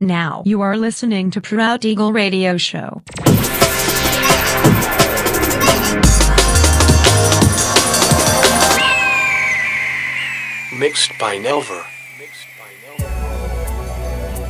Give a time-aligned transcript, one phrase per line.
[0.00, 0.42] now.
[0.44, 3.02] You are listening to Proud Eagle Radio Show.
[10.78, 11.84] Mixed by Nelver.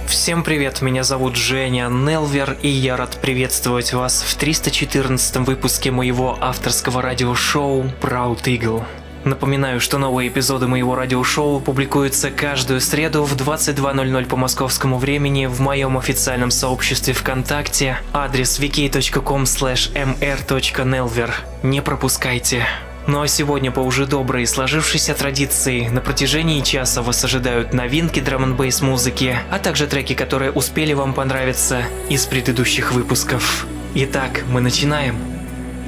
[0.09, 6.37] Всем привет, меня зовут Женя Нелвер, и я рад приветствовать вас в 314 выпуске моего
[6.41, 8.85] авторского радиошоу Proud Eagle.
[9.27, 15.61] Напоминаю, что новые эпизоды моего радиошоу публикуются каждую среду в 22.00 по московскому времени в
[15.61, 21.31] моем официальном сообществе ВКонтакте, адрес wiki.com mr.nelver.
[21.65, 22.69] Не пропускайте.
[23.09, 28.45] Ну а сегодня по уже доброй сложившейся традиции на протяжении часа вас ожидают новинки драм
[28.45, 33.67] н музыки, а также треки, которые успели вам понравиться из предыдущих выпусков.
[33.97, 35.17] Итак, мы начинаем.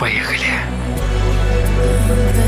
[0.00, 0.42] Поехали.
[2.08, 2.47] Поехали.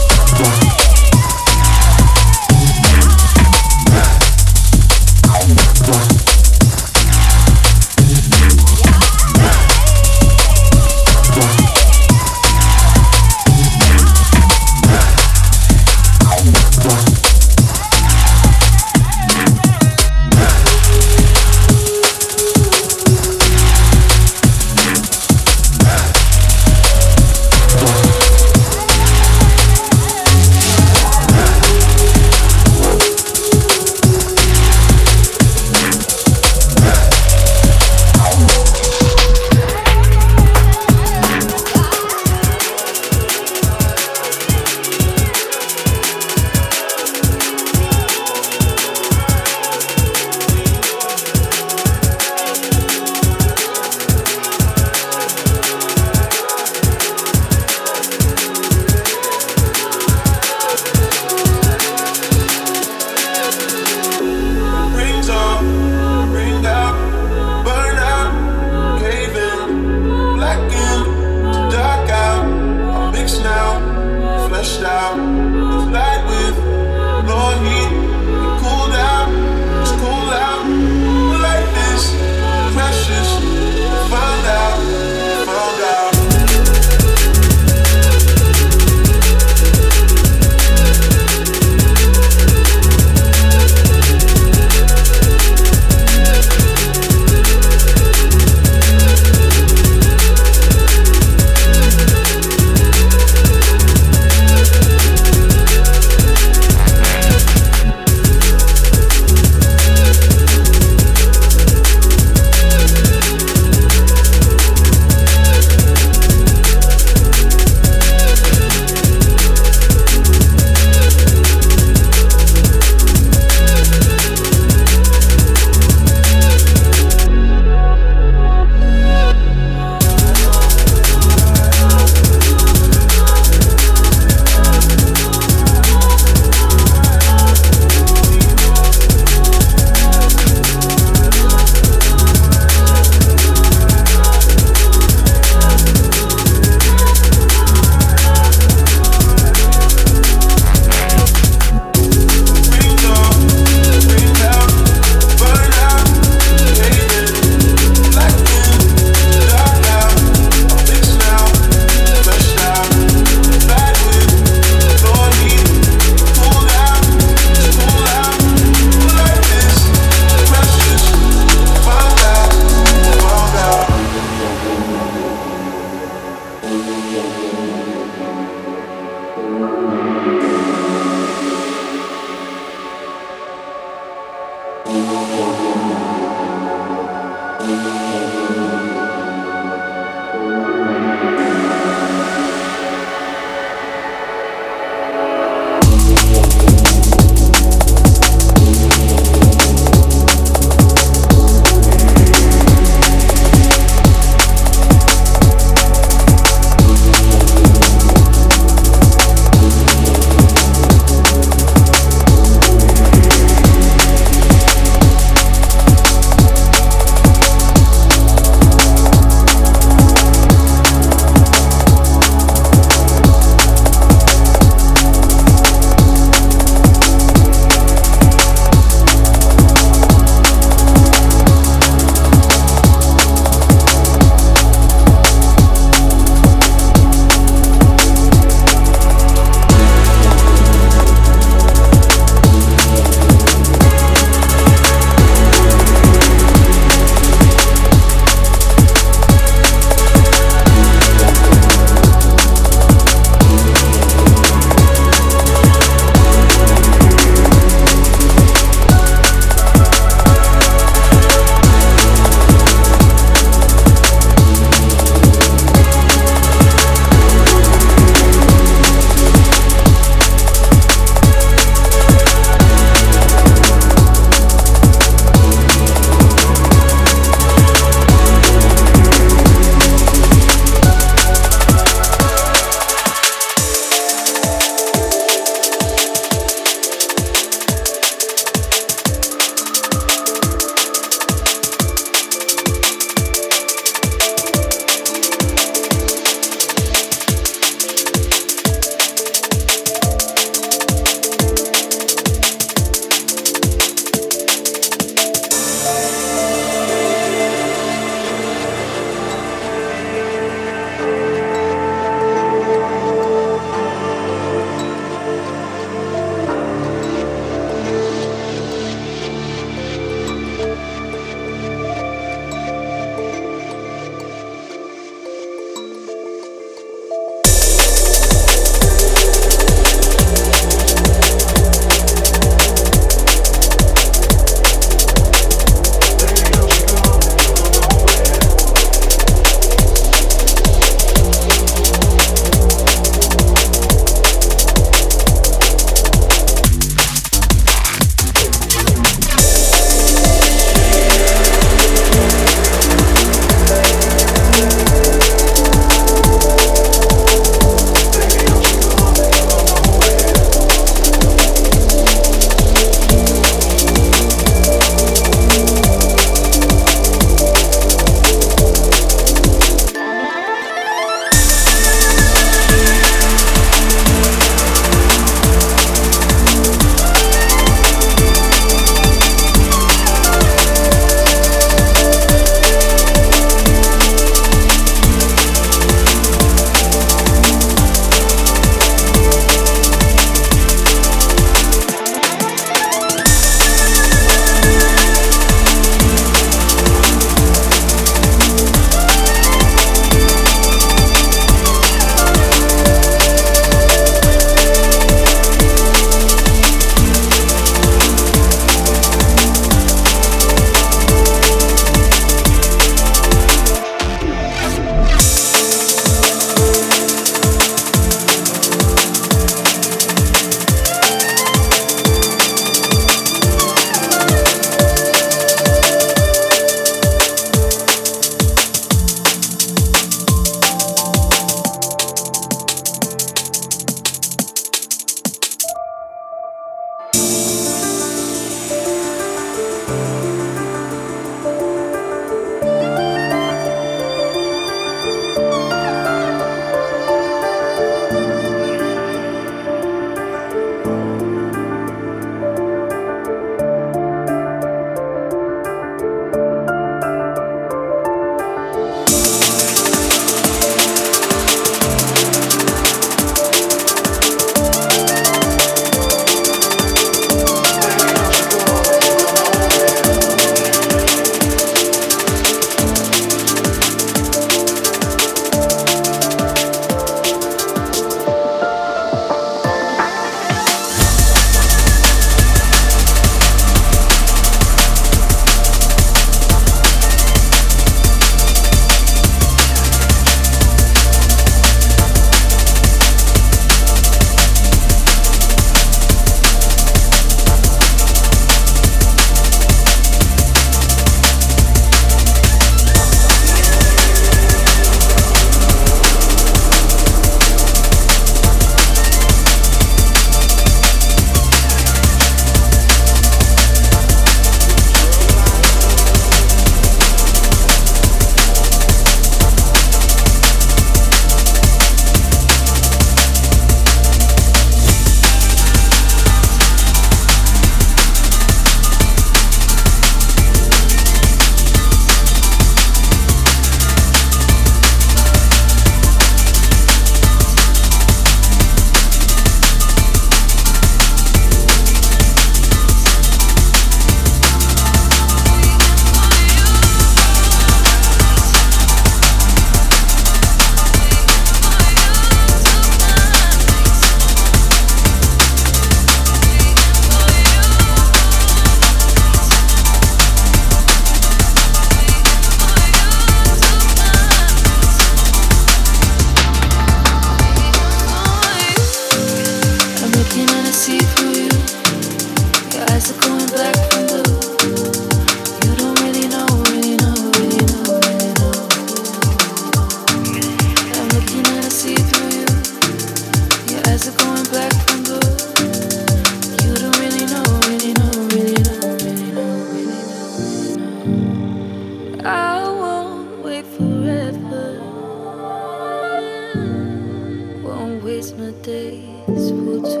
[598.64, 600.00] days for too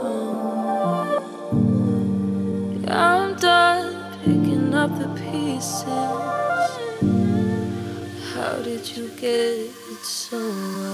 [0.00, 1.24] long.
[2.88, 5.84] I'm done picking up the pieces.
[8.32, 9.70] How did you get
[10.04, 10.93] so wrong?